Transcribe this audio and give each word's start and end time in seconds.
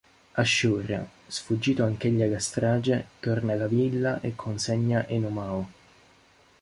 Ashur, 0.43 0.87
sfuggito 1.27 1.83
anch'egli 1.83 2.23
alla 2.23 2.39
strage, 2.39 3.09
torna 3.19 3.53
alla 3.53 3.67
villa 3.67 4.19
e 4.21 4.33
consegna 4.35 5.05
Enomao. 5.07 5.69